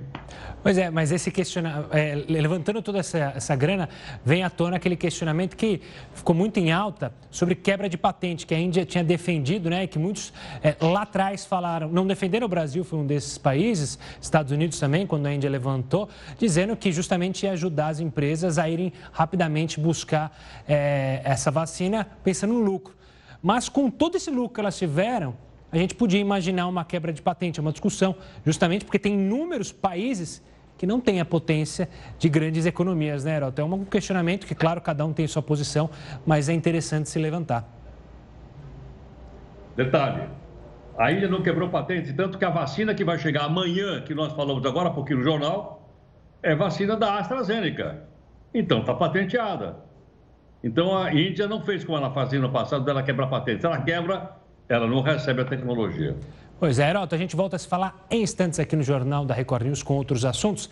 [0.63, 3.87] Pois é, mas esse questionamento, é, levantando toda essa, essa grana,
[4.25, 5.79] vem à tona aquele questionamento que
[6.13, 9.83] ficou muito em alta sobre quebra de patente, que a Índia tinha defendido, né?
[9.83, 13.97] E que muitos é, lá atrás falaram, não defenderam o Brasil, foi um desses países,
[14.19, 18.67] Estados Unidos também, quando a Índia levantou, dizendo que justamente ia ajudar as empresas a
[18.67, 20.35] irem rapidamente buscar
[20.67, 22.96] é, essa vacina, pensando no lucro.
[23.41, 25.35] Mas com todo esse lucro que elas tiveram,
[25.71, 30.41] a gente podia imaginar uma quebra de patente, uma discussão, justamente porque tem inúmeros países
[30.77, 33.61] que não têm a potência de grandes economias, né, Heraldo?
[33.61, 35.89] É um questionamento que, claro, cada um tem sua posição,
[36.25, 37.67] mas é interessante se levantar.
[39.75, 40.29] Detalhe,
[40.97, 44.33] a ilha não quebrou patente, tanto que a vacina que vai chegar amanhã, que nós
[44.33, 45.91] falamos agora há pouquinho no jornal,
[46.41, 48.03] é vacina da AstraZeneca.
[48.53, 49.86] Então, está patenteada.
[50.63, 53.61] Então a Índia não fez como ela fazia no passado, dela quebrar patente.
[53.61, 54.31] Se ela quebra,
[54.67, 56.15] ela não recebe a tecnologia.
[56.59, 59.33] Pois é, Heroto, a gente volta a se falar em instantes aqui no Jornal da
[59.35, 60.67] Record News com outros assuntos.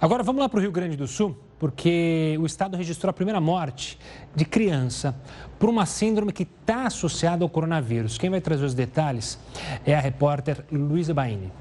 [0.00, 3.40] Agora vamos lá para o Rio Grande do Sul, porque o estado registrou a primeira
[3.40, 3.96] morte
[4.34, 5.14] de criança
[5.56, 8.18] por uma síndrome que está associada ao coronavírus.
[8.18, 9.38] Quem vai trazer os detalhes
[9.86, 11.52] é a repórter Luísa Baini.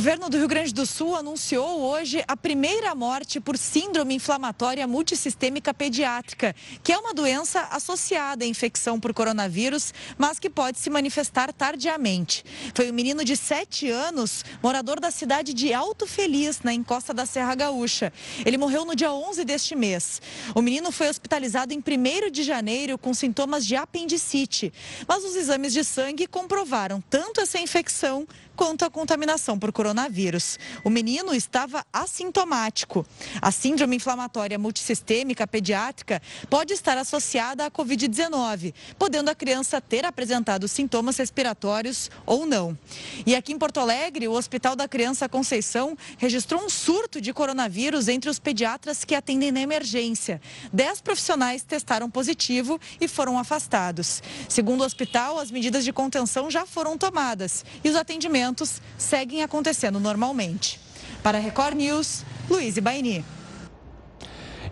[0.00, 4.86] O governo do Rio Grande do Sul anunciou hoje a primeira morte por síndrome inflamatória
[4.86, 10.88] multissistêmica pediátrica, que é uma doença associada à infecção por coronavírus, mas que pode se
[10.88, 12.42] manifestar tardiamente.
[12.74, 17.26] Foi um menino de 7 anos, morador da cidade de Alto Feliz, na encosta da
[17.26, 18.10] Serra Gaúcha.
[18.46, 20.22] Ele morreu no dia 11 deste mês.
[20.54, 24.72] O menino foi hospitalizado em 1 de janeiro com sintomas de apendicite,
[25.06, 28.26] mas os exames de sangue comprovaram tanto essa infecção
[28.60, 30.58] quanto à contaminação por coronavírus.
[30.84, 33.06] O menino estava assintomático.
[33.40, 40.68] A síndrome inflamatória multissistêmica pediátrica pode estar associada à Covid-19, podendo a criança ter apresentado
[40.68, 42.76] sintomas respiratórios ou não.
[43.24, 48.08] E aqui em Porto Alegre, o Hospital da Criança Conceição registrou um surto de coronavírus
[48.08, 50.38] entre os pediatras que atendem na emergência.
[50.70, 54.22] Dez profissionais testaram positivo e foram afastados.
[54.50, 59.42] Segundo o hospital, as medidas de contenção já foram tomadas e os atendimentos eventos seguem
[59.42, 60.80] acontecendo normalmente.
[61.22, 63.24] Para a Record News, Luiz Baini.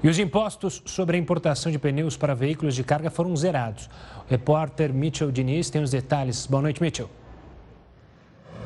[0.02, 3.88] E os impostos sobre a importação de pneus para veículos de carga foram zerados.
[4.26, 6.46] O repórter Mitchell Diniz tem os detalhes.
[6.46, 7.08] Boa noite, Mitchell.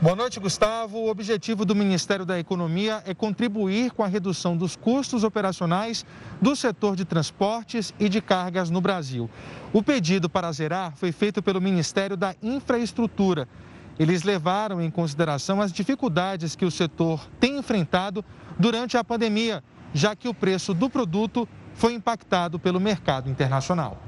[0.00, 0.98] Boa noite, Gustavo.
[0.98, 6.04] O objetivo do Ministério da Economia é contribuir com a redução dos custos operacionais
[6.40, 9.30] do setor de transportes e de cargas no Brasil.
[9.72, 13.46] O pedido para zerar foi feito pelo Ministério da Infraestrutura
[13.98, 18.24] eles levaram em consideração as dificuldades que o setor tem enfrentado
[18.58, 19.62] durante a pandemia,
[19.92, 23.98] já que o preço do produto foi impactado pelo mercado internacional.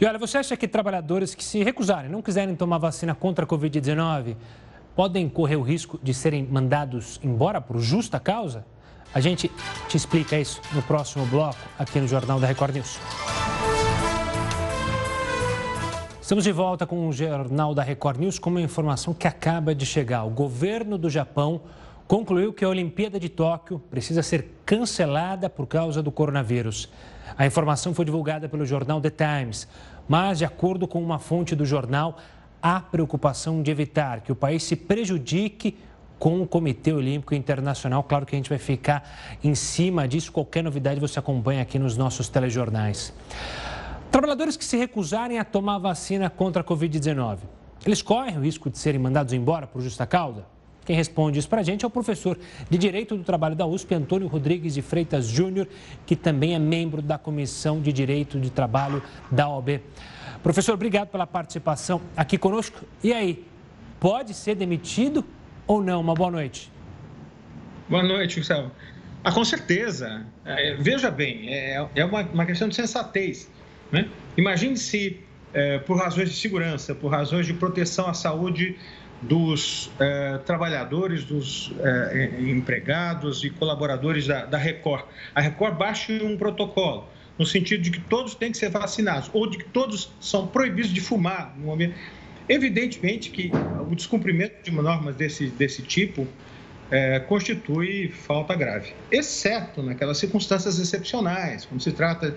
[0.00, 3.48] E olha, você acha que trabalhadores que se recusarem, não quiserem tomar vacina contra a
[3.48, 4.34] Covid-19,
[4.96, 8.64] podem correr o risco de serem mandados embora por justa causa?
[9.12, 9.50] A gente
[9.88, 12.98] te explica isso no próximo bloco aqui no Jornal da Record News.
[16.30, 19.84] Estamos de volta com o Jornal da Record News com uma informação que acaba de
[19.84, 20.22] chegar.
[20.22, 21.62] O governo do Japão
[22.06, 26.88] concluiu que a Olimpíada de Tóquio precisa ser cancelada por causa do coronavírus.
[27.36, 29.66] A informação foi divulgada pelo jornal The Times,
[30.08, 32.16] mas, de acordo com uma fonte do jornal,
[32.62, 35.76] há preocupação de evitar que o país se prejudique
[36.16, 38.04] com o Comitê Olímpico Internacional.
[38.04, 39.02] Claro que a gente vai ficar
[39.42, 40.30] em cima disso.
[40.30, 43.12] Qualquer novidade você acompanha aqui nos nossos telejornais.
[44.10, 47.38] Trabalhadores que se recusarem a tomar vacina contra a Covid-19,
[47.86, 50.44] eles correm o risco de serem mandados embora por justa causa?
[50.84, 52.36] Quem responde isso para a gente é o professor
[52.68, 55.68] de Direito do Trabalho da USP, Antônio Rodrigues de Freitas Júnior,
[56.04, 59.00] que também é membro da Comissão de Direito de Trabalho
[59.30, 59.80] da OAB.
[60.42, 62.84] Professor, obrigado pela participação aqui conosco.
[63.04, 63.46] E aí,
[64.00, 65.24] pode ser demitido
[65.68, 66.00] ou não?
[66.00, 66.72] Uma boa noite.
[67.88, 68.72] Boa noite, Gustavo.
[69.22, 70.26] Ah, com certeza.
[70.44, 73.48] É, veja bem, é, é uma, uma questão de sensatez.
[73.92, 74.08] Né?
[74.36, 75.20] Imagine se,
[75.52, 78.76] é, por razões de segurança, por razões de proteção à saúde
[79.22, 86.36] dos é, trabalhadores, dos é, empregados e colaboradores da, da Record, a Record baixe um
[86.36, 90.46] protocolo no sentido de que todos têm que ser vacinados ou de que todos são
[90.46, 91.94] proibidos de fumar no momento.
[92.48, 93.50] Evidentemente que
[93.88, 96.26] o descumprimento de normas desse, desse tipo
[96.90, 102.36] é, constitui falta grave, exceto naquelas circunstâncias excepcionais, quando se trata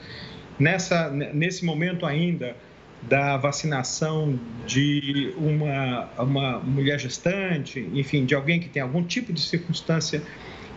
[0.60, 2.56] nessa, nesse momento ainda
[3.01, 9.41] da vacinação de uma, uma mulher gestante, enfim, de alguém que tem algum tipo de
[9.41, 10.22] circunstância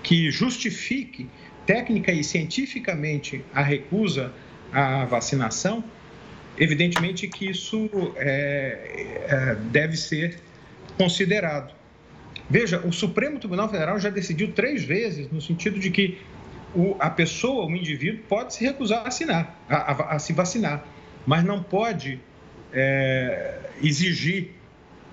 [0.02, 1.28] que justifique
[1.64, 4.32] técnica e cientificamente a recusa
[4.72, 5.84] à vacinação,
[6.58, 10.38] evidentemente que isso é, é, deve ser
[10.96, 11.74] considerado.
[12.48, 16.18] Veja, o Supremo Tribunal Federal já decidiu três vezes no sentido de que
[16.74, 20.84] o, a pessoa, o indivíduo, pode se recusar a, assinar, a, a, a se vacinar,
[21.26, 22.20] mas não pode
[22.72, 24.52] é, exigir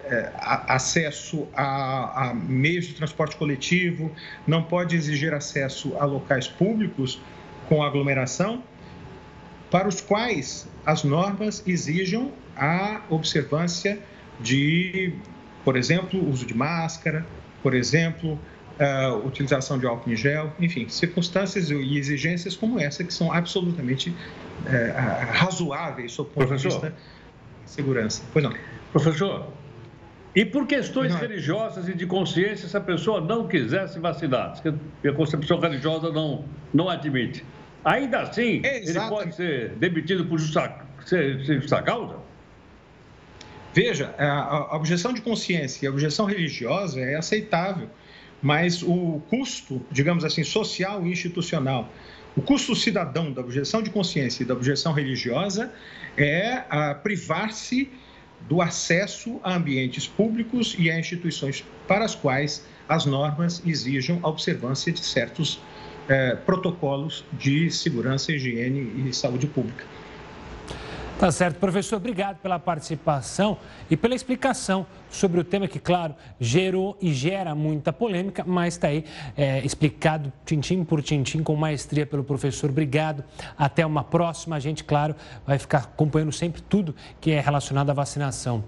[0.05, 4.11] é, acesso a, a, meios de transporte coletivo,
[4.45, 7.21] não pode exigir acesso a locais públicos
[7.69, 8.63] com aglomeração,
[9.71, 13.99] para os quais as normas exijam a observância
[14.39, 15.13] de,
[15.63, 17.25] por exemplo, uso de máscara,
[17.63, 18.37] por exemplo,
[18.79, 24.09] uh, utilização de álcool em gel, enfim, circunstâncias e exigências como essa que são absolutamente
[24.09, 26.89] uh, razoáveis sob o ponto Professor, de vista
[27.65, 28.23] de segurança.
[28.31, 28.53] Pois não.
[28.91, 29.47] Professor,
[30.35, 31.19] e por questões não.
[31.19, 36.11] religiosas e de consciência, se a pessoa não quiser se vacinar, se a concepção religiosa
[36.11, 37.45] não, não admite,
[37.85, 40.85] ainda assim ele pode ser demitido por justa,
[41.39, 42.15] justa causa?
[43.75, 47.89] Veja, a objeção de consciência e a objeção religiosa é aceitável
[48.43, 51.91] mas o custo, digamos assim, social e institucional,
[52.35, 55.71] o custo cidadão da objeção de consciência e da objeção religiosa
[56.17, 56.61] é
[57.01, 57.89] privar-se
[58.41, 64.27] do acesso a ambientes públicos e a instituições para as quais as normas exijam a
[64.27, 65.61] observância de certos
[66.09, 69.85] eh, protocolos de segurança, higiene e saúde pública.
[71.23, 71.95] Tá certo, professor.
[71.95, 73.57] Obrigado pela participação
[73.89, 78.89] e pela explicação sobre o tema que, claro, gerou e gera muita polêmica, mas está
[78.89, 79.05] aí
[79.37, 82.69] é, explicado tintim por tintim com maestria pelo professor.
[82.69, 83.23] Obrigado.
[83.57, 84.57] Até uma próxima.
[84.57, 85.15] A gente, claro,
[85.47, 88.61] vai ficar acompanhando sempre tudo que é relacionado à vacinação.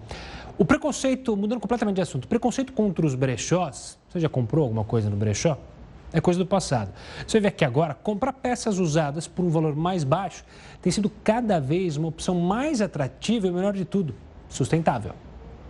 [0.58, 3.98] O preconceito, mudando completamente de assunto, preconceito contra os brechós.
[4.08, 5.58] Você já comprou alguma coisa no brechó?
[6.14, 6.94] É coisa do passado.
[7.28, 10.44] Você vê que agora comprar peças usadas por um valor mais baixo
[10.82, 14.16] tem sido cada vez uma opção mais atrativa e, melhor de tudo,
[14.50, 15.14] sustentável.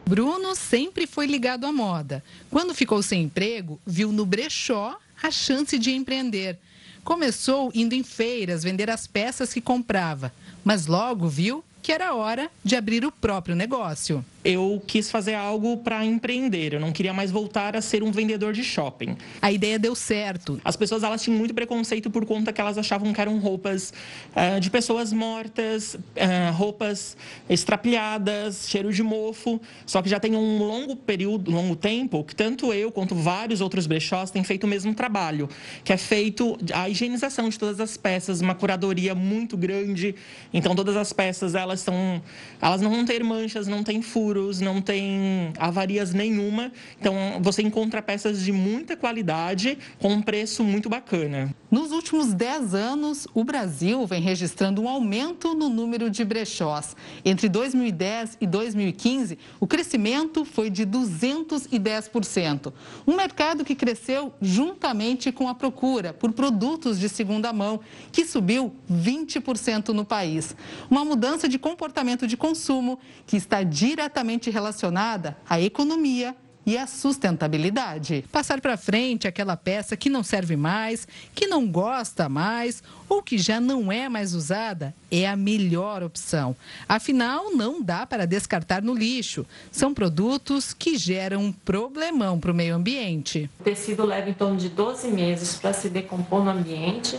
[0.06, 2.24] Bruno sempre foi ligado à moda.
[2.52, 6.60] Quando ficou sem emprego, viu no brechó a chance de empreender.
[7.04, 10.32] Começou indo em feiras vender as peças que comprava,
[10.64, 15.78] mas logo viu que era hora de abrir o próprio negócio eu quis fazer algo
[15.78, 16.74] para empreender.
[16.74, 19.18] Eu não queria mais voltar a ser um vendedor de shopping.
[19.42, 20.62] A ideia deu certo.
[20.64, 23.92] As pessoas elas tinham muito preconceito por conta que elas achavam que eram roupas
[24.36, 27.18] uh, de pessoas mortas, uh, roupas
[27.50, 29.60] estrapilhadas, cheiro de mofo.
[29.84, 33.88] Só que já tem um longo período, longo tempo, que tanto eu quanto vários outros
[33.88, 35.50] brechós têm feito o mesmo trabalho,
[35.84, 40.14] que é feito a higienização de todas as peças, uma curadoria muito grande.
[40.54, 42.22] Então todas as peças elas são,
[42.62, 46.72] elas não vão ter manchas, não tem furos não tem avarias nenhuma.
[47.00, 51.54] Então, você encontra peças de muita qualidade com um preço muito bacana.
[51.76, 56.96] Nos últimos 10 anos, o Brasil vem registrando um aumento no número de brechós.
[57.26, 62.72] Entre 2010 e 2015, o crescimento foi de 210%.
[63.06, 68.74] Um mercado que cresceu juntamente com a procura por produtos de segunda mão, que subiu
[68.90, 70.56] 20% no país.
[70.90, 72.98] Uma mudança de comportamento de consumo
[73.28, 78.26] que está diretamente relacionada à economia e à sustentabilidade.
[78.32, 83.38] Passar para frente aquela peça que não serve mais, que não gosta mais ou que
[83.38, 86.56] já não é mais usada é a melhor opção.
[86.90, 89.46] Afinal, não dá para descartar no lixo.
[89.72, 93.50] São produtos que geram um problemão para o meio ambiente.
[93.60, 97.18] O tecido leva em torno de 12 meses para se decompor no ambiente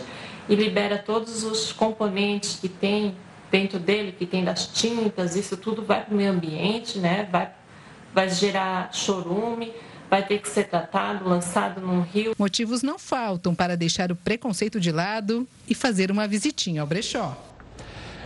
[0.49, 3.15] e libera todos os componentes que tem
[3.51, 7.27] dentro dele, que tem das tintas, isso tudo vai para o meio ambiente, né?
[7.31, 7.49] vai,
[8.17, 9.71] vai gerar chorume,
[10.09, 12.33] vai ter que ser tratado, lançado num rio.
[12.35, 17.37] Motivos não faltam para deixar o preconceito de lado e fazer uma visitinha ao brechó.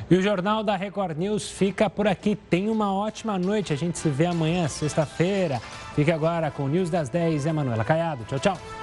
[0.10, 2.38] E o Jornal da Record News fica por aqui.
[2.38, 3.74] Tenha uma ótima noite.
[3.74, 5.62] A gente se vê amanhã, sexta-feira.
[5.94, 8.24] Fique agora com o News das 10, Emanuela Caiado.
[8.24, 8.81] Tchau, tchau.